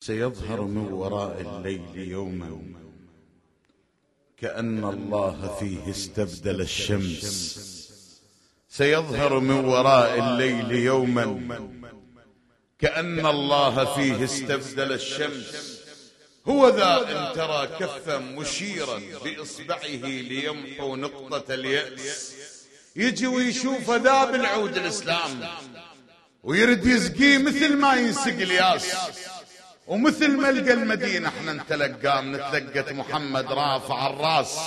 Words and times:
سيظهر 0.00 0.60
من 0.60 0.92
وراء 0.92 1.40
الليل 1.40 2.08
يوما 2.10 2.62
كأن 4.36 4.84
الله 4.84 5.56
فيه 5.60 5.90
استبدل 5.90 6.60
الشمس. 6.60 7.58
سيظهر 8.68 9.40
من 9.40 9.64
وراء 9.64 10.18
الليل 10.18 10.70
يوما 10.70 11.24
كأن 12.78 13.26
الله 13.26 13.94
فيه 13.94 14.24
استبدل 14.24 14.92
الشمس. 14.92 15.80
هو 16.48 16.68
ذا 16.68 16.96
إن 17.10 17.34
ترى 17.34 17.66
كفا 17.66 18.18
مشيرا 18.18 19.00
بإصبعه 19.24 20.06
ليمحو 20.06 20.96
نقطة 20.96 21.54
اليأس. 21.54 22.34
يجي 22.96 23.26
ويشوف 23.26 23.90
ذا 23.90 24.24
بالعود 24.24 24.76
الإسلام 24.76 25.48
ويرد 26.42 26.86
يسقيه 26.86 27.38
مثل 27.38 27.76
ما 27.76 27.94
ينسق 27.94 28.26
الياس. 28.26 28.96
ومثل 29.86 30.36
ما 30.36 30.48
لقى 30.48 30.72
المدينة 30.72 31.28
إحنا 31.28 31.52
نتلقى 31.52 32.22
نتلقت 32.22 32.92
محمد 32.92 33.52
رافع 33.52 34.06
الراس. 34.06 34.58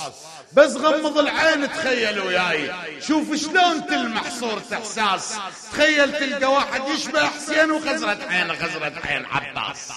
بس 0.52 0.76
غمض 0.76 1.18
العين 1.18 1.72
تخيل 1.72 2.20
وياي. 2.20 2.72
شوف 3.00 3.34
شلون 3.34 3.86
تلمح 3.86 4.30
صورة 4.40 4.62
إحساس. 4.72 5.34
تخيل 5.72 6.12
تلقى 6.12 6.52
واحد 6.52 6.82
يشبه 6.88 7.26
حسين 7.26 7.70
وخزرة 7.70 8.18
عين 8.28 8.52
خزرة 8.52 8.92
عين 9.04 9.26
عباس. 9.26 9.92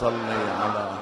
صلي 0.00 0.50
على 0.62 0.98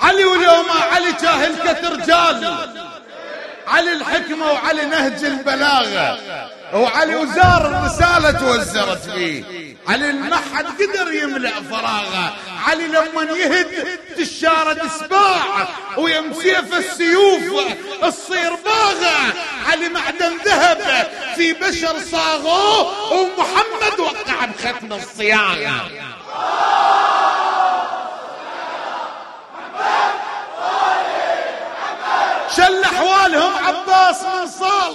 علي 0.00 0.24
ولو 0.24 0.62
ما 0.62 0.80
علي 0.92 1.12
جاهل 1.12 1.72
كترجال 1.72 2.56
علي 3.66 3.92
الحكمة 3.92 4.52
وعلي 4.52 4.84
نهج 4.84 5.24
البلاغة. 5.24 6.55
وعلي 6.76 7.16
وزار 7.16 7.66
الرسالة 7.66 8.30
توزرت 8.30 9.10
فيه. 9.10 9.76
علي 9.88 10.10
المحد 10.10 10.66
قدر 10.66 11.12
يملأ 11.12 11.50
فراغه. 11.70 12.36
علي 12.66 12.86
لما 12.86 13.22
يهد 13.22 13.98
تشارد 14.18 14.90
سباع 15.00 15.68
ويم 15.98 16.34
سيف 16.34 16.74
السيوف 16.74 17.42
تصير 18.02 18.54
باغة. 18.54 19.34
علي 19.70 19.88
معدن 19.88 20.36
ذهب 20.44 21.08
في 21.36 21.52
بشر 21.52 21.98
صاغوه 22.10 23.12
ومحمد 23.12 24.00
وقع 24.00 24.44
بختم 24.44 24.92
الصياغة. 24.92 25.90
شل 32.56 32.84
أحوالهم 32.84 33.52
عباس 33.64 34.22
من 34.22 34.46
صال 34.46 34.94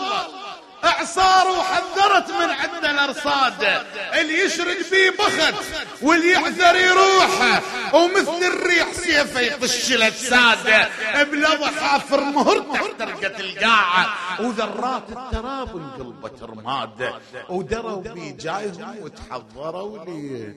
أعصار 0.83 1.47
وحذرت 1.47 2.31
من 2.31 2.49
عندنا 2.49 2.91
الأرصاد. 2.91 3.85
اللي 4.19 4.39
يشرد 4.39 4.77
بيه 4.91 5.09
بخت 5.09 5.53
واللي 6.01 6.31
يعذر 6.31 6.75
يروح. 6.75 7.61
ومثل 7.93 8.43
الريح 8.43 8.93
سيفه 8.93 9.39
يطش 9.39 9.91
الأجساد. 9.91 10.89
بلظى 11.31 11.65
حافر 11.65 12.23
مهر 12.23 12.59
تحت 12.59 13.01
رقة 13.01 13.39
القاعة 13.39 14.07
وذرات 14.41 15.09
التراب 15.09 15.77
انقلبت 15.77 16.43
رماد. 16.43 17.13
ودروا 17.49 18.01
بي 18.01 18.31
جايهم 18.31 18.95
وتحضروا 19.01 20.05
لي. 20.05 20.55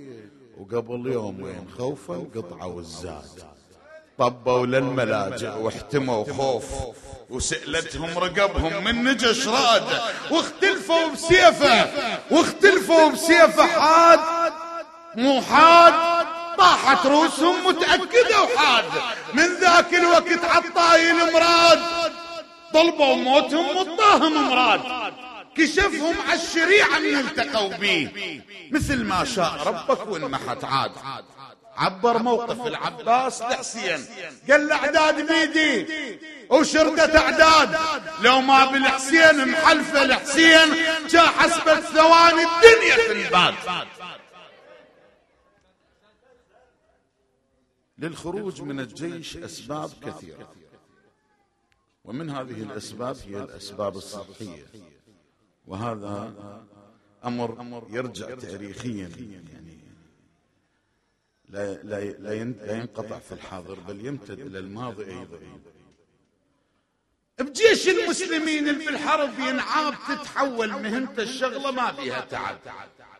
وقبل 0.58 1.12
يومين 1.12 1.68
خوفا 1.78 2.26
قطعوا 2.34 2.80
الزاد. 2.80 3.53
طبوا 4.18 4.66
للملاجئ 4.66 5.48
واحتموا 5.48 6.24
خوف. 6.32 6.64
وسألتهم 7.30 8.18
رقبهم 8.18 8.84
من 8.84 9.04
نجش 9.04 9.48
راد 9.48 9.82
واختلفوا 10.30 11.08
بسيفة 11.08 11.90
واختلفوا 12.30 13.08
بسيفة 13.10 13.66
حاد. 13.66 14.20
مو 15.16 15.42
حاد 15.42 15.94
طاحت 16.58 17.06
روسهم 17.06 17.66
متأكدة 17.66 18.42
وحاد. 18.42 18.84
من 19.34 19.46
ذاك 19.60 19.94
الوقت 19.94 20.44
عالطايل 20.44 21.32
مراد 21.32 21.80
طلبوا 22.74 23.14
موتهم 23.14 23.76
وطاهم 23.76 24.50
مراد. 24.50 24.80
كشفهم 25.56 26.14
عالشريعة 26.28 26.98
من 26.98 27.18
التقوا 27.18 27.76
بيه 27.76 28.40
مثل 28.70 29.04
ما 29.04 29.24
شاء 29.24 29.52
ربك 29.66 30.08
وانمحت 30.08 30.64
عاد. 30.64 30.92
عبر 31.76 32.18
موقف 32.18 32.66
العباس 32.66 33.42
لحسين 33.42 34.06
قال 34.50 34.62
الاعداد 34.62 35.26
بيدي. 35.26 36.18
وشردة 36.50 37.18
أعداد. 37.18 38.02
لو 38.20 38.40
ما 38.40 38.64
بالحسين 38.64 39.48
محلفة 39.48 40.04
لحسين 40.04 40.74
جا 41.08 41.20
حسبت 41.20 41.84
ثواني 41.84 42.42
الدنيا 42.42 42.96
تنبات 43.08 43.86
للخروج 47.98 48.62
من 48.62 48.80
الجيش 48.80 49.36
أسباب 49.36 49.90
كثيرة. 50.06 50.52
ومن 52.04 52.30
هذه 52.30 52.62
الأسباب 52.62 53.16
هي 53.28 53.36
الأسباب 53.36 53.96
الصحية. 53.96 54.66
وهذا 55.66 56.32
أمر 57.24 57.86
يرجع 57.90 58.34
تاريخيا. 58.34 59.10
لا, 61.54 61.74
لا, 61.82 62.00
لا 62.04 62.74
ينقطع 62.74 63.18
في 63.18 63.32
الحاضر 63.32 63.80
بل 63.80 64.06
يمتد 64.06 64.40
إلى 64.40 64.58
الماضي 64.58 65.04
أيضا. 65.04 65.38
بجيش 67.38 67.88
المسلمين 67.88 68.68
اللي 68.68 68.86
بالحرب 68.86 69.38
ينعاب 69.38 69.94
تتحول 70.08 70.68
مهنته 70.68 71.22
الشغلة 71.22 71.70
ما 71.70 71.92
فيها 71.92 72.20
تعب. 72.20 72.58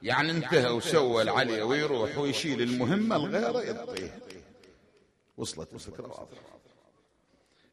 يعني 0.02 0.30
انتهى 0.30 0.70
وسوى 0.70 1.22
العلي 1.22 1.62
ويروح 1.62 2.18
ويشيل 2.18 2.62
المهمة 2.62 3.16
الغيره 3.16 3.60
يعطيها 3.62 4.18
وصلت 5.36 5.72
الفكرة 5.72 6.06
واضحة. 6.06 6.54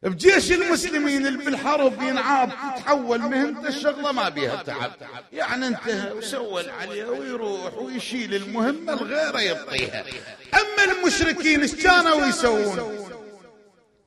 بجيش 0.02 0.52
المسلمين 0.52 1.26
اللي 1.26 1.44
بالحرب 1.44 2.02
ينعاب 2.02 2.48
تتحول 2.48 3.18
مهنته 3.18 3.68
الشغلة 3.68 4.12
ما 4.12 4.28
بيها 4.28 4.62
تعب. 4.62 4.92
يعني 5.32 5.66
انتهى 5.66 6.12
وسوى 6.12 6.60
العليا 6.60 7.06
ويروح 7.06 7.74
ويشيل 7.74 8.34
المهمة 8.34 8.92
الغيرة 8.92 9.40
يبطيها 9.40 10.04
أما 10.54 10.92
المشركين 10.92 11.60
إيش 11.60 11.74
كانوا 11.74 12.26
يسوون؟ 12.26 12.98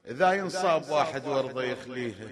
إذا 0.07 0.33
ينصاب 0.33 0.89
واحد 0.89 1.27
ورضه 1.27 1.63
يخليها 1.63 2.29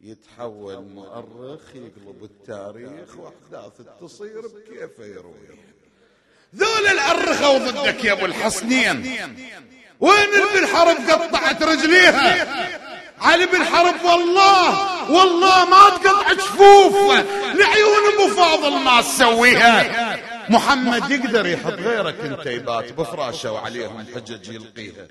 يتحول 0.00 0.82
مؤرخ 0.82 1.74
يقلب 1.74 2.24
التاريخ 2.24 3.16
وأحداث 3.16 3.72
تصير 4.00 4.40
بكيفه 4.40 5.04
يرويها 5.04 5.56
ذول 6.56 6.86
الأرخوا 6.92 7.58
ضدك 7.58 8.04
يا 8.04 8.12
أبو 8.12 8.26
الحصنين. 8.26 9.16
وين 10.00 10.28
اللي 10.34 10.60
بالحرب 10.60 10.96
قطعت 11.10 11.62
رجليها؟ 11.62 12.46
علي 13.20 13.46
بالحرب 13.46 14.04
والله 14.04 15.10
والله 15.10 15.64
ما 15.64 15.90
تقطع 15.90 16.32
جفوف 16.32 16.94
لعيون 17.54 18.14
أبو 18.14 18.34
فاضل 18.36 18.78
ما 18.84 19.00
تسويها. 19.00 20.16
محمد 20.50 21.10
يقدر 21.10 21.46
يحط 21.46 21.72
غيرك 21.72 22.20
أنت 22.20 22.46
يبات 22.46 22.92
بفراشه 22.92 23.52
وعليهم 23.52 24.06
حجج 24.14 24.48
يلقيها. 24.48 25.06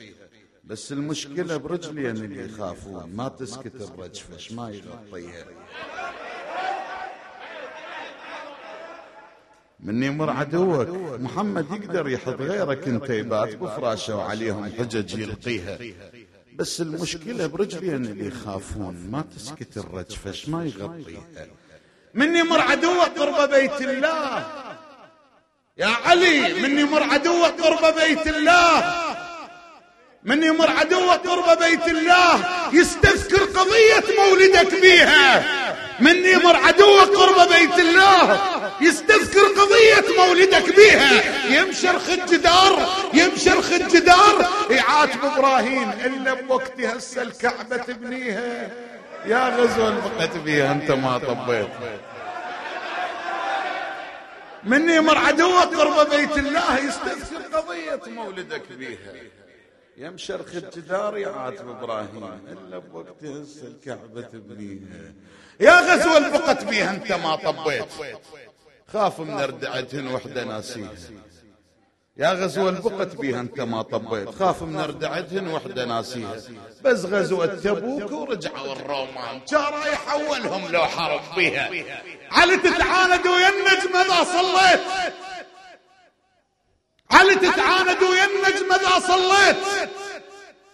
بس 0.63 0.91
المشكلة 0.91 1.57
برجلين 1.57 2.15
اللي 2.17 2.53
يخافون 2.53 3.11
ما 3.15 3.27
تسكت 3.29 3.75
الرجفش 3.75 4.51
ما 4.51 4.69
يغطيها. 4.69 5.45
من 9.83 10.03
يمر 10.03 10.29
عدوك 10.29 10.87
محمد 11.19 11.65
يقدر 11.71 12.09
يحط 12.09 12.41
غيرك 12.41 12.87
انت 12.87 13.09
يبات 13.09 13.55
بفراشه 13.55 14.15
وعليهم 14.15 14.71
حجج 14.79 15.19
يلقيها. 15.19 15.77
بس 16.55 16.81
المشكلة 16.81 17.47
برجلين 17.47 18.05
اللي 18.05 18.27
يخافون 18.27 19.07
ما 19.11 19.23
تسكت 19.35 19.77
الرجفش 19.77 20.49
ما 20.49 20.65
يغطيها. 20.65 21.47
من 22.13 22.35
يمر 22.35 22.61
عدوك 22.61 23.19
قرب 23.19 23.49
بيت 23.49 23.81
الله. 23.81 24.47
يا 25.77 25.87
علي 25.87 26.53
من 26.53 26.79
يمر 26.79 27.03
عدوك 27.03 27.61
قرب 27.61 27.95
بيت 27.95 28.27
الله. 28.27 28.83
من 30.23 30.43
يمر 30.43 30.69
عدوك 30.69 31.27
قرب 31.27 31.59
بيت 31.59 31.87
الله. 31.87 32.45
يستذكر 32.73 33.43
قضية 33.43 34.05
مولدك 34.19 34.81
بيها. 34.81 35.43
من 35.99 36.15
يمر 36.15 36.55
عدوك 36.55 37.09
قرب 37.15 37.49
بيت 37.49 37.79
الله. 37.79 38.58
يستذكر 38.81 39.39
قضية 39.39 40.17
مولدك 40.17 40.75
بيها. 40.75 41.11
يمشرخ 41.61 42.09
الجدار 42.09 42.89
يمشرخ 43.13 43.71
الجدار 43.71 44.49
يعاتب 44.69 45.25
إبراهيم 45.25 45.89
إلا 45.89 46.33
بوقت 46.33 46.81
هسه 46.81 47.21
الكعبة 47.21 47.77
تبنيها. 47.77 48.71
يا 49.25 49.57
غزوة 49.57 50.17
بقت 50.17 50.37
بيها 50.37 50.71
أنت 50.71 50.91
ما 50.91 51.17
طبيت. 51.17 51.69
من 54.63 54.89
يمر 54.89 55.17
عدوك 55.17 55.75
قرب 55.75 56.09
بيت 56.09 56.37
الله 56.37 56.77
يستذكر 56.77 57.57
قضية 57.57 58.11
مولدك 58.11 58.71
بيها. 58.71 59.13
يمشرخ 59.97 60.55
الجدار 60.55 61.17
يعاتب 61.17 61.69
إبراهيم 61.69 62.39
إلا 62.51 62.77
بوقت 62.77 63.23
هسه 63.23 63.67
الكعبة 63.67 64.21
تبنيها. 64.21 65.13
يا 65.59 65.79
غزوة 65.79 66.17
البقت 66.17 66.63
بيها 66.63 66.91
أنت 66.91 67.11
ما 67.11 67.35
طبيت. 67.35 67.85
خاف 68.93 69.19
من 69.19 69.39
ردعتهن 69.39 70.07
وحدة 70.07 70.43
ناسيها 70.43 70.91
يا 72.17 72.33
غزوة 72.33 72.69
البقت 72.69 73.15
بيها 73.15 73.39
أنت 73.39 73.61
ما 73.61 73.81
طبيت. 73.81 74.29
خاف 74.29 74.63
من 74.63 74.79
ردعتهن 74.79 75.47
وحدة 75.47 75.85
ناسيها 75.85 76.35
بس 76.83 77.05
غزوة 77.05 77.45
تبوك 77.45 78.11
ورجعوا 78.11 78.73
الرومان 78.73 79.41
جارا 79.47 79.85
يحولهم 79.85 80.71
لو 80.71 80.85
حرب 80.85 81.21
بيها 81.35 81.69
علي 82.31 82.57
تتعاند 82.57 83.27
ويا 83.27 83.49
النجم 83.49 83.95
إذا 83.95 84.23
صليت. 84.23 84.81
علي 87.11 87.35
تتعاند 87.35 88.03
ويا 88.03 88.25
النجم 88.25 88.73
إذا 88.73 88.99
صليت. 88.99 89.89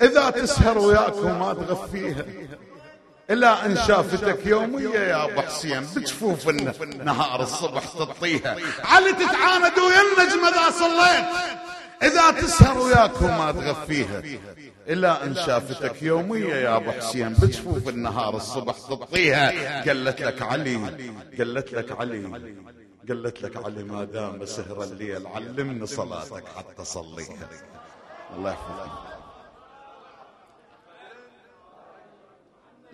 إذا 0.01 0.29
تسهر 0.29 0.77
وياك 0.77 1.15
وما 1.15 1.53
تغفيها. 1.53 2.25
إلا 3.29 3.65
إن 3.65 3.75
شافتك 3.75 4.45
يومية 4.45 4.99
يا 4.99 5.25
أبو 5.25 5.41
حسين 5.41 5.81
بجفوف 5.81 6.49
النهار 6.49 7.43
الصبح 7.43 7.83
تطيها. 7.85 8.57
علي 8.83 9.13
تتعاند 9.13 9.79
ويا 9.79 10.01
النجم 10.01 10.45
إذا 10.45 10.69
صليت. 10.69 11.25
إذا 12.03 12.31
تسهر 12.31 12.77
وياك 12.77 13.21
وما 13.21 13.51
تغفيها. 13.51 14.21
إلا 14.87 15.23
إن 15.23 15.35
شافتك 15.35 16.03
يومية 16.03 16.55
يا 16.55 16.75
أبو 16.75 16.91
حسين 16.91 17.33
بجفوف 17.33 17.89
النهار 17.89 18.35
الصبح 18.35 18.75
تطيها. 18.89 19.51
قالت 19.85 20.21
لك 20.21 20.41
علي 20.41 20.75
قالت 21.37 21.73
لك 21.73 21.91
علي 21.99 22.25
قالت 23.09 23.41
لك 23.41 23.65
علي 23.65 23.83
ما 23.83 24.03
دام 24.03 24.45
سهر 24.45 24.83
الليل 24.83 25.27
علمني 25.27 25.87
صلاتك 25.87 26.43
حتى 26.57 26.85
صليها. 26.85 27.49
الله 28.37 28.51
يحفظك. 28.51 29.14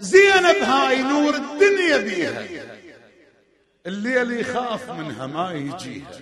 زينب 0.02 0.56
هاي 0.64 1.04
نور 1.04 1.36
الدنيا 1.36 1.98
بيها. 1.98 2.48
الليل 3.86 4.32
يخاف 4.32 4.90
منها 4.90 5.28
ما 5.28 5.52
يجيها. 5.52 6.20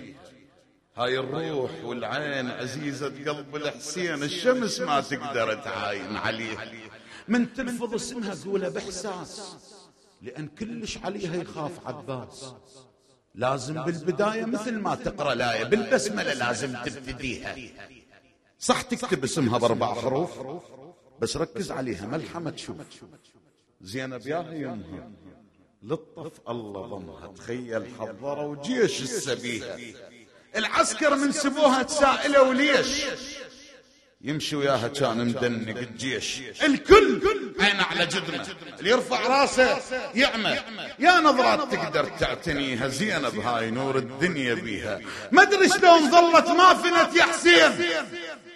هاي 0.96 1.18
الروح 1.18 1.70
والعين 1.84 2.50
عزيزة 2.50 3.06
قلب 3.06 3.56
الحسين 3.56 4.22
الشمس 4.22 4.80
ما 4.80 5.00
تقدر 5.00 5.54
تعاين 5.54 6.16
عليه 6.16 6.56
من 7.28 7.54
تلفظ 7.54 7.94
اسمها 7.94 8.34
قولها 8.44 8.68
بإحساس 8.68 9.56
لأن 10.22 10.48
كلش 10.48 10.98
عليها 10.98 11.36
يخاف 11.36 11.86
عباس. 11.86 12.54
لازم 13.34 13.82
بالبداية 13.84 14.44
مثل 14.44 14.78
ما 14.78 14.94
تقرأ 14.94 15.32
الآية 15.32 15.64
بالبسملة 15.64 16.34
لازم 16.34 16.76
تبتديها. 16.84 17.56
صح 18.58 18.82
تكتب 18.82 19.24
اسمها 19.24 19.58
بأربع 19.58 19.94
حروف؟ 19.94 20.30
بس 21.20 21.36
ركز 21.36 21.70
عليها 21.70 22.06
ملحمة 22.06 22.50
تشوف 22.50 22.76
زينب 23.80 24.26
يا 24.26 24.46
يمها 24.52 25.10
لطف 25.82 26.32
الله 26.48 26.86
ضمها 26.86 27.32
تخيل 27.36 27.86
حضروا 28.00 28.56
جيش 28.62 29.02
السبيهة 29.02 29.78
العسكر 30.56 31.14
من 31.14 31.32
سبوها 31.32 31.82
تسائلوا 31.82 32.54
ليش 32.54 33.04
يمشي 34.22 34.56
وياها 34.56 34.88
كان 34.88 35.28
مدنق 35.28 35.78
الجيش. 35.78 36.40
الكل 36.62 37.22
عين 37.60 37.80
على 37.80 38.06
جدمه. 38.06 38.46
اللي 38.78 38.90
يرفع 38.90 39.20
راسه 39.26 39.78
يعمى 40.14 40.58
يا 40.98 41.20
نظرات 41.20 41.74
تقدر 41.74 42.04
تعتنيها 42.04 42.88
زينب 42.88 43.38
هاي 43.38 43.70
نور 43.70 43.98
الدنيا 43.98 44.54
بيها. 44.54 45.00
ما 45.32 45.42
أدري 45.42 45.68
شلون 45.68 46.10
ظلت 46.10 46.48
ما 46.48 46.74
فنت 46.74 47.16
يا 47.16 47.22
حسين 47.24 47.86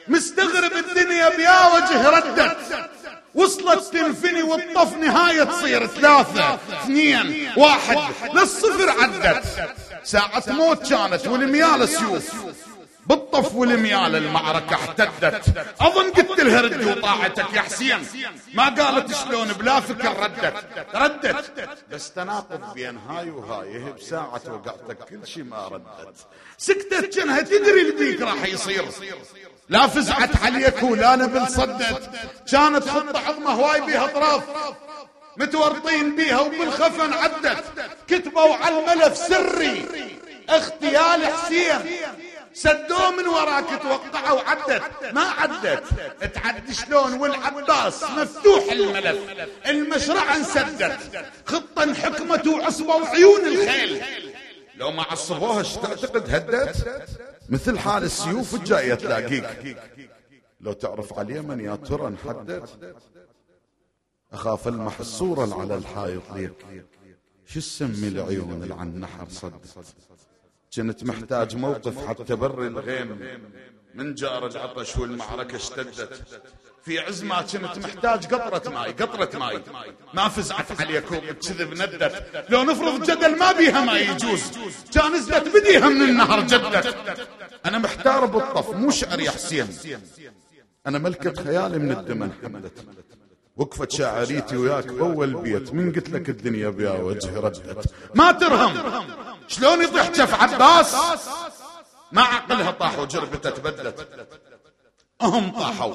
مستغرب 0.08 0.72
الدنيا 0.72 1.36
بيا 1.36 1.74
وجه 1.74 2.08
ردت. 2.08 2.90
وصلت 3.34 3.92
تنفني 3.92 4.42
والطف 4.42 4.96
نهاية 4.96 5.44
تصير 5.44 5.86
ثلاثة 5.86 6.54
اثنين 6.54 7.50
واحد. 7.56 7.98
للصفر 8.34 8.90
عدت. 8.90 9.44
ساعة 10.02 10.42
موت 10.48 10.88
كانت 10.88 11.26
والميال 11.26 11.88
سيوف. 11.88 12.34
بالطف 13.06 13.54
والميال 13.54 14.16
المعركة 14.16 14.74
احتدت. 14.74 15.58
أظن 15.80 16.10
قلت 16.10 16.40
لها 16.40 16.60
ردي 16.60 16.84
وطاعتك 16.84 17.54
يا 17.54 17.60
حسين. 17.60 18.06
ما 18.54 18.68
قالت 18.68 19.14
شلون 19.14 19.52
بلا 19.52 19.80
فكر 19.80 20.22
ردت. 20.22 20.54
ردت. 20.94 21.68
بس 21.90 22.12
تناقض 22.12 22.74
بين 22.74 22.96
هاي 22.96 23.30
وهاي. 23.30 23.92
بساعة 23.92 24.42
وقعتك 24.46 24.98
كل 25.10 25.26
شي 25.26 25.42
ما 25.42 25.68
ردت. 25.68 26.16
سكتت 26.58 27.16
كانها 27.16 27.40
تدري 27.40 27.80
البيك 27.80 28.20
راح 28.20 28.44
يصير. 28.44 28.84
لا 29.68 29.86
فزعت 29.86 30.44
عليك 30.44 30.82
ولا 30.82 31.16
نبل 31.16 31.48
صدت 31.48 32.10
كانت 32.52 32.88
خطة 32.88 33.18
عظمة 33.18 33.50
هواي 33.50 33.80
بيها 33.80 34.04
أطراف. 34.04 34.42
متورطين 35.36 36.16
بيها 36.16 36.40
وبالخفن 36.40 37.12
عدت. 37.12 37.64
كتبوا 38.08 38.54
على 38.54 38.78
الملف 38.78 39.16
سري. 39.16 39.86
اغتيال 40.50 41.26
حسين. 41.26 41.78
سدوه 42.54 43.10
من 43.10 43.28
وراك 43.28 43.64
توقعوا 43.82 44.40
عدت 44.40 44.82
ما 45.12 45.22
عدت. 45.22 45.84
تعد 46.34 46.72
شلون 46.72 47.12
والعباس 47.12 48.02
مفتوح 48.02 48.72
الملف. 48.72 49.18
المشرعة 49.66 50.36
انسدت. 50.36 50.98
خطة 51.46 51.82
انحكمت 51.82 52.46
وعصبوا 52.46 53.06
عيون 53.06 53.46
الخيل. 53.46 54.02
لو 54.76 54.90
ما 54.90 55.02
عصبوها 55.02 55.62
تعتقد 55.62 56.34
هدت؟ 56.34 56.76
مثل 57.48 57.78
حال 57.78 58.02
السيوف 58.04 58.54
الجاية 58.54 58.94
تلاقيك. 58.94 59.76
لو 60.60 60.72
تعرف 60.72 61.18
على 61.18 61.32
اليمن 61.32 61.60
يا 61.60 61.76
ترى 61.76 62.06
انحدت 62.06 62.96
أخاف 64.32 64.68
المحصورة 64.68 65.60
على 65.60 65.74
الحائط 65.74 66.22
ليك. 66.34 66.66
شو 67.46 67.60
تسمي 67.60 68.08
العيون 68.08 68.62
اللي 68.62 68.74
عن 68.74 68.88
النحر 68.88 69.28
صدت؟ 69.28 69.78
كنت 70.76 71.04
محتاج 71.04 71.56
موقف 71.56 72.06
حتى 72.06 72.34
بر 72.34 72.66
الغيم. 72.66 73.18
من 73.94 74.14
جار 74.14 74.46
العطش 74.46 74.96
والمعركة 74.96 75.56
اشتدت. 75.56 76.20
في 76.84 76.98
عز 76.98 77.24
ما 77.24 77.42
كنت 77.42 77.78
محتاج 77.78 78.34
قطرة 78.34 78.70
ماي 78.70 78.92
قطرة 78.92 79.38
ماي. 79.38 79.62
ما 80.14 80.28
فزعت 80.28 80.80
عليكم 80.80 81.16
بكذب 81.16 81.74
ندت. 81.74 82.24
لو 82.48 82.62
نفرض 82.62 83.02
جدل 83.02 83.38
ما 83.38 83.52
بيها 83.52 83.84
ما 83.84 83.98
يجوز. 83.98 84.42
كان 84.94 85.12
نزلت 85.12 85.48
بديها 85.56 85.88
من 85.88 86.02
النهر 86.02 86.40
جدت. 86.40 86.96
أنا 87.66 87.78
محتار 87.78 88.26
بالطف 88.26 88.70
مو 88.70 88.90
شعر 88.90 89.20
يا 89.20 89.30
حسين. 89.30 89.68
أنا 90.86 90.98
ملكة 90.98 91.42
خيالي 91.44 91.78
من 91.78 91.92
الدمن 91.92 92.32
حملت. 92.42 92.86
وقفت 93.56 93.90
شاعريتي 93.90 94.56
وياك 94.56 94.86
بول 94.86 95.34
بيت. 95.34 95.74
من 95.74 95.92
قلت 95.92 96.10
لك 96.10 96.28
الدنيا 96.28 96.68
بيا 96.68 96.90
وجه 96.90 97.40
ردت. 97.40 97.94
ما 98.14 98.32
ترهم. 98.32 98.72
شلون 99.48 99.82
يطيح 99.82 100.10
جف 100.10 100.42
عباس؟ 100.42 100.96
ما 102.12 102.22
عقلها 102.22 102.70
طاح 102.70 102.98
وجربته 102.98 103.50
تبدلت. 103.50 104.08
هم 105.22 105.50
طاحوا. 105.50 105.94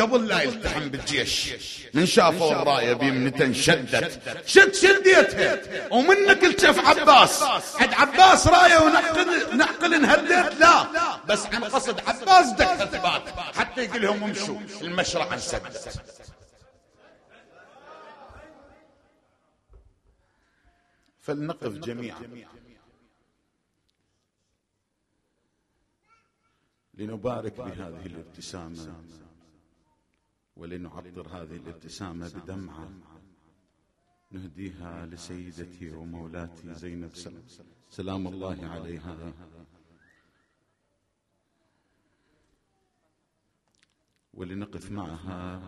قبل 0.00 0.28
لا 0.28 0.42
يلتحم 0.42 0.88
بالجيش. 0.88 1.54
من 1.94 2.06
شافوا 2.06 2.52
الراية 2.52 2.92
بيمنة 2.92 3.52
شدت. 3.52 4.20
شد 4.46 4.74
شديتها. 4.74 5.58
ومنك 5.92 6.44
التف 6.44 6.86
عباس. 6.88 7.42
عد 7.80 7.94
عباس 7.94 8.46
راية 8.46 8.78
ونعقل 8.78 9.56
نعقل 9.56 9.94
انهدت 9.94 10.60
لا. 10.60 10.86
بس 11.28 11.46
عن 11.46 11.64
قصد 11.64 12.00
عباس 12.00 12.50
دك 12.50 12.66
ثبات 12.66 13.28
حتى 13.56 13.84
يقول 13.84 14.02
لهم 14.02 14.24
امشوا. 14.24 14.60
المشرع 14.82 15.34
انسدت 15.34 16.00
فلنقف 21.20 21.72
جميعا. 21.72 22.18
لنبارك 26.98 27.56
بهذه 27.56 28.06
الابتسامة 28.06 29.04
ولنعطر 30.56 31.28
هذه 31.28 31.56
الابتسامة 31.56 32.28
بدمعة 32.28 32.88
نهديها 34.30 35.06
لسيدتي 35.06 35.90
ومولاتي 35.90 36.74
زينب. 36.74 37.10
سلام, 37.90 38.26
الله 38.26 38.66
عليها. 38.66 39.32
ولنقف 44.34 44.90
معها 44.92 45.60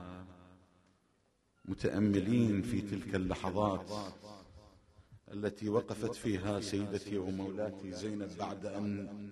متأملين 1.64 2.62
في 2.62 2.80
تلك 2.80 3.14
اللحظات 3.14 4.14
التي 5.32 5.68
وقفت 5.68 6.14
فيها 6.14 6.60
سيدتي 6.60 7.18
ومولاتي 7.18 7.92
زينب 7.92 8.36
بعد 8.38 8.66
أن 8.66 9.30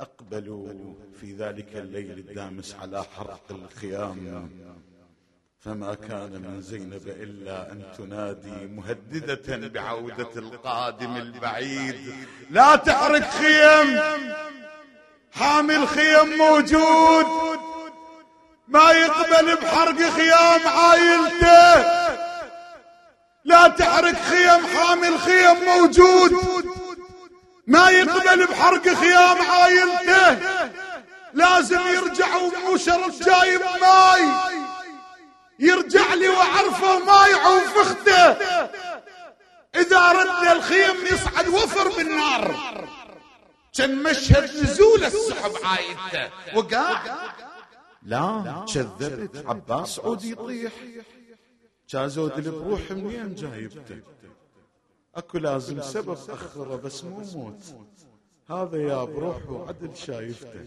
أقبلوا 0.00 0.94
في 1.20 1.32
ذلك 1.32 1.76
الليل 1.76 2.18
الدامس 2.18 2.74
على 2.74 3.04
حرق 3.04 3.46
الخيام. 3.50 4.50
فما 5.58 5.94
كان 5.94 6.30
من 6.30 6.60
زينب 6.60 7.08
إلا 7.08 7.72
أن 7.72 7.82
تنادي 7.98 8.66
مهددة 8.66 9.68
بعودة 9.68 10.30
القادم 10.36 11.16
البعيد. 11.16 12.14
لا 12.50 12.76
تحرق 12.76 13.30
خيم 13.30 14.00
حامي 15.32 15.76
الخيم 15.76 16.38
موجود. 16.38 17.26
ما 18.68 18.90
يقبل 18.90 19.56
بحرق 19.56 19.98
خيام 20.10 20.60
عائلته. 20.66 22.02
لا 23.44 23.68
تحرق 23.68 24.14
خيم 24.14 24.66
حامي 24.66 25.08
الخيم 25.08 25.56
موجود. 25.66 26.32
ما 27.66 27.90
يقبل 27.90 28.46
بحرق 28.46 28.88
خيام 28.88 29.38
عايلته. 29.50 30.38
لازم 31.34 31.80
يرجع 31.80 32.36
ومشرف 32.36 33.22
جايب 33.22 33.60
ماي 33.80 34.28
يرجع 35.58 36.14
لي 36.14 36.28
وأعرفه 36.28 36.98
ما 36.98 37.26
يعوف 37.26 37.78
أخته. 37.78 38.36
إذا 39.74 40.12
رد 40.12 40.56
الخيم 40.56 41.06
يصعد 41.06 41.48
وفر 41.48 41.88
بالنار. 41.88 42.54
كان 43.74 44.02
مشهد 44.02 44.44
نزول 44.44 45.04
السحب 45.04 45.52
عايدته 45.64 46.30
وقع 46.54 47.02
لا 48.02 48.64
كذبت 48.74 49.44
عباس 49.46 49.98
عود 49.98 50.24
يطيح. 50.24 50.72
جازود 51.90 52.48
بروح 52.48 52.80
منين 52.90 53.34
جايبته؟ 53.34 54.00
أكو 55.16 55.38
لازم 55.38 55.82
سبب 55.82 56.18
اخره 56.28 56.76
بس 56.84 57.04
مو 57.04 57.22
موت. 57.34 57.62
هذا 58.50 58.78
يا 58.78 59.04
بروح 59.04 59.36
وعدل 59.48 59.96
شايفته. 59.96 60.66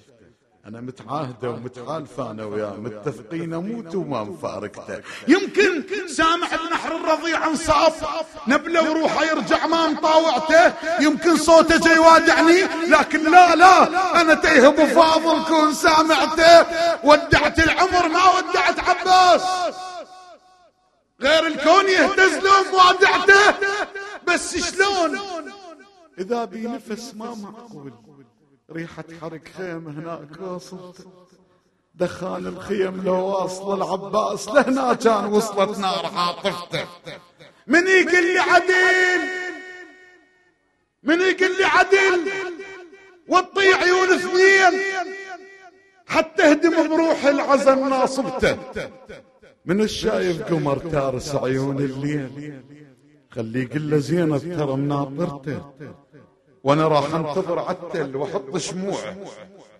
أنا 0.66 0.82
متعاهدة 0.82 1.50
ومتعالفه 1.50 2.32
أنا 2.32 2.46
وياه. 2.46 2.76
متفقين 2.76 3.54
أموت 3.54 3.96
وما 3.96 4.24
مفارقته. 4.24 5.02
يمكن 5.28 6.08
سامع 6.08 6.48
بنحر 6.48 6.96
الرضيع 6.96 7.48
انصاف 7.48 8.06
نبلة 8.48 8.92
وروحه 8.92 9.24
يرجع 9.24 9.68
ما 9.68 9.88
مطاوعته. 9.88 10.74
يمكن 11.00 11.38
صوته 11.38 11.80
جاي 11.80 12.00
وادعني 12.00 12.62
لكن 12.88 13.32
لا 13.32 13.56
لا. 13.56 14.22
أنا 14.22 14.34
تيه 14.34 14.68
أبو 14.68 14.86
فاضل 14.86 15.46
كون 15.46 15.74
سامعته. 15.74 16.66
ودعت 17.04 17.60
العمر 17.60 18.08
ما 18.08 18.30
ودعت 18.30 18.80
عباس. 18.80 19.42
غير 21.22 21.48
الكون 21.48 21.90
يهتز 21.90 22.38
لهم 22.38 22.74
وادعته 22.74 23.56
بس 24.28 24.58
شلون؟ 24.58 25.20
إذا 26.20 26.46
بي 26.46 26.68
نفس 26.68 27.14
ما 27.16 27.36
معقول. 27.36 27.94
ريحة 28.72 29.04
حرق 29.22 29.42
خيم 29.58 29.88
هناك 29.88 30.42
وصلت 30.42 31.08
دخان 31.96 32.48
الخيم 32.48 33.04
لو 33.04 33.16
واصل 33.16 33.78
العباس 33.78 34.48
لهنا 34.48 34.94
كان 34.94 35.26
وصلت 35.26 35.80
نار 35.80 36.06
عاطفته. 36.06 36.88
من 37.68 37.88
يقول 37.88 38.34
لي 38.34 38.40
عدل 38.40 39.22
من 41.04 41.22
يقول 41.22 41.58
لي 41.58 41.66
عدل 41.66 42.32
وطي 43.28 43.74
عيون 43.74 44.08
اثنين 44.14 44.82
حتى 46.08 46.44
اهدم 46.44 46.88
بروح 46.88 47.26
العزم 47.26 47.90
ناصبته. 47.90 48.58
من 49.66 49.82
الشايف 49.82 50.42
قمر 50.42 50.78
تارس 50.78 51.36
عيون 51.36 51.78
الليل. 51.78 52.62
خليه 53.36 53.64
يقول 53.64 53.90
له 53.90 53.98
زينب 53.98 54.56
ترى 54.58 54.76
مناظرته 54.76 55.74
وأنا 56.64 56.88
راح 56.88 57.14
انتظر 57.14 57.60
عتل 57.60 58.16
واحط 58.16 58.58
شموع. 58.58 59.00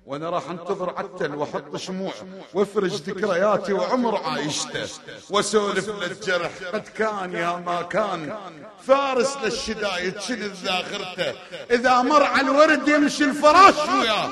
وأنا 0.06 0.30
راح 0.30 0.50
انتظر 0.50 0.90
عتل 0.90 1.36
واحط 1.36 1.76
شموع. 1.76 2.14
وافرج 2.54 2.94
ذكرياتي 2.94 3.74
وعمر 3.74 4.16
عايشته. 4.18 4.88
واسولف 5.30 5.90
للجرح 5.90 6.52
قد 6.74 6.88
كان 6.88 7.34
يا 7.34 7.56
ما 7.66 7.82
كان. 7.82 8.36
فارس 8.84 9.38
للشدايد 9.44 10.20
شنو 10.20 10.48
ذاخرته 10.64 11.34
إذا 11.72 12.02
مر 12.02 12.24
على 12.24 12.42
الورد 12.42 12.88
يمشي 12.88 13.24
الفراش 13.24 13.90
وياه. 13.90 14.30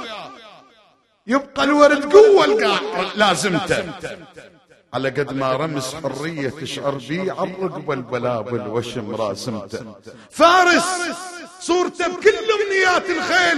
يبقى 1.28 1.64
الورد 1.64 2.16
القاع 2.16 2.80
لازمته. 3.16 3.94
على 4.94 5.10
قد 5.10 5.34
ما 5.34 5.54
رمز 5.54 5.96
حرية 5.96 6.50
تشعر 6.50 6.96
بي 7.10 7.32
عالرقبة 7.32 7.84
والبلابل 7.88 8.68
وشم 8.68 9.16
راسمته 9.16 9.86
فارس! 10.30 10.86
صورته 11.62 12.08
بكل 12.08 12.30
أمنيات 12.30 13.10
الخيل! 13.10 13.58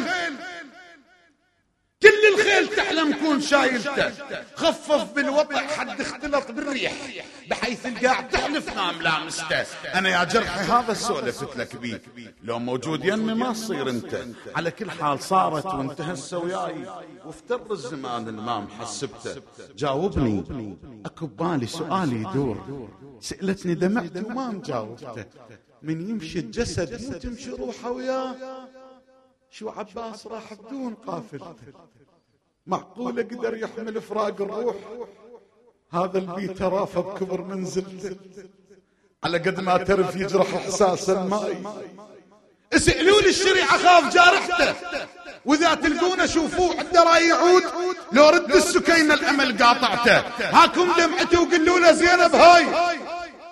كل 2.03 2.33
الخيل 2.33 2.75
تحلم 2.75 3.13
كون 3.13 3.41
شايلته. 3.41 4.11
خفف 4.55 5.13
بالوضع 5.13 5.67
حد 5.67 6.01
اختلط 6.01 6.51
بالريح 6.51 6.93
بحيث 7.49 7.85
القاع 7.85 8.21
تحلف 8.21 8.75
نام 8.75 9.01
لامسته. 9.01 9.61
أنا 9.93 10.09
يا 10.09 10.23
جرحي 10.23 10.59
هذا 10.71 10.93
سولفت 10.93 11.57
لك 11.57 11.75
بيه 11.75 12.01
لو 12.43 12.59
موجود 12.59 13.05
يمي 13.05 13.33
ما 13.33 13.53
تصير 13.53 13.89
أنت. 13.89 14.25
على 14.55 14.71
كل 14.71 14.91
حال 14.91 15.19
صارت 15.19 15.65
وانت 15.65 16.01
هسه 16.01 16.37
وياي 16.37 16.85
وافتر 17.25 17.71
الزمان 17.71 18.27
المام 18.27 18.67
حسبته 18.67 19.41
جاوبني. 19.77 20.43
أكو 21.05 21.27
ببالي 21.27 21.67
سؤالي 21.67 22.15
يدور. 22.15 22.89
سألتني 23.21 23.73
دمعت 23.73 24.17
وما 24.17 24.47
مجاوبته. 24.47 25.25
من 25.81 26.09
يمشي 26.09 26.39
الجسد 26.39 27.03
مو 27.03 27.17
تمشي 27.17 27.49
روحه 27.49 27.91
وياه. 27.91 28.35
شو 29.57 29.69
عباس 29.69 30.27
راح 30.27 30.53
بدون 30.53 30.93
قافلته 31.07 31.55
معقولة 32.67 33.23
قدر 33.23 33.57
يحمل 33.57 34.01
فراق 34.01 34.41
الروح؟ 34.41 34.75
هذا 35.91 36.17
البيت 36.17 36.57
ترافى 36.57 36.99
بكبر 36.99 37.41
منزلته 37.41 38.17
على 39.23 39.37
قد 39.37 39.59
ما 39.59 39.77
ترف 39.77 40.15
يجرح 40.15 40.55
إحساس 40.55 41.09
الماي 41.09 41.57
اسألوا 42.73 43.21
لي 43.21 43.29
الشريعة 43.29 43.77
خاف 43.77 44.13
جارحته. 44.13 44.75
وإذا 45.45 45.73
تلقونه 45.73 46.25
شوفوه 46.25 46.79
عنده 46.79 47.03
رأي 47.03 47.27
يعود. 47.27 47.63
لو 48.11 48.29
رد 48.29 48.55
السكينة 48.55 49.13
الأمل 49.13 49.63
قاطعته. 49.63 50.17
هاكم 50.39 50.87
دمعته 50.97 51.41
وقلوا 51.41 51.79
له 51.79 51.91
زينب 51.91 52.35
هاي. 52.35 52.65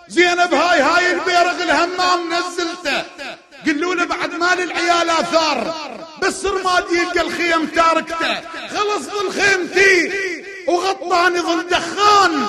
زينب 0.07 0.53
هاي 0.53 0.81
هاي 0.81 1.11
البيرغ 1.11 1.63
الهمام 1.63 2.33
نزلته. 2.33 3.05
قلوا 3.65 3.95
له 3.95 4.05
بعد 4.05 4.31
مال 4.33 4.59
العيال 4.61 5.09
آثار. 5.09 5.73
بس 6.23 6.45
رماد 6.45 6.91
يلقى 6.91 7.21
الخيم 7.21 7.65
تاركته. 7.65 8.41
خلص 8.69 9.03
ظل 9.03 9.41
خيمتي 9.41 10.11
وغطاني 10.67 11.39
ظل 11.39 11.69
دخان. 11.69 12.45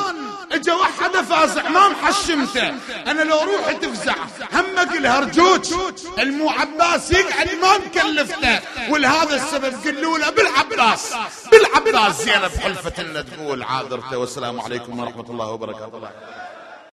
اجا 0.53 0.75
واحد 0.75 1.11
فازع 1.11 1.69
ما 1.69 1.89
محشمته. 1.89 2.75
أنا 3.07 3.23
لو 3.23 3.39
روحي 3.41 3.75
تفزع. 3.75 4.15
همك 4.53 4.97
الهرجوج. 4.97 5.75
المو 6.19 6.51
عباس 6.51 7.11
يقعد 7.11 7.49
ما 7.63 7.79
مكلفته. 7.79 8.61
ولهذا 8.91 9.37
السبب 9.37 9.75
قلوا 9.85 10.19
له 10.19 10.31
بالعباس. 10.31 11.15
بالعباس 11.53 12.23
زينب 12.23 12.51
حلفت 12.63 12.99
انه 12.99 13.21
تقول 13.21 13.63
عاذرته 13.63 14.19
والسلام 14.19 14.61
عليكم 14.61 15.01
ورحمة 15.01 15.31
الله 15.31 15.47
وبركاته. 15.51 16.09